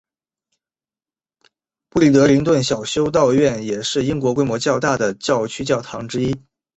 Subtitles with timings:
[1.89, 6.35] 布里德灵顿小修道院也是英国规模较大的教区教堂之一。